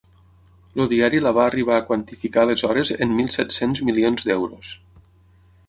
El 0.83 0.87
diari 0.93 1.19
la 1.25 1.33
va 1.39 1.43
arribar 1.49 1.75
a 1.75 1.83
quantificar 1.89 2.43
aleshores 2.45 2.93
en 3.07 3.13
mil 3.21 3.29
set-cents 3.37 3.85
milions 3.91 4.27
d’euros. 4.31 4.73